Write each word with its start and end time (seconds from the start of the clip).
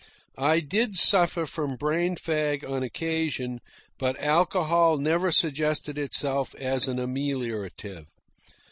I 0.39 0.61
did 0.61 0.95
suffer 0.97 1.45
from 1.45 1.75
brain 1.75 2.15
fag 2.15 2.67
on 2.67 2.81
occasion, 2.81 3.61
but 3.99 4.19
alcohol 4.19 4.97
never 4.97 5.31
suggested 5.31 5.99
itself 5.99 6.55
as 6.55 6.87
an 6.87 6.97
ameliorative. 6.97 8.07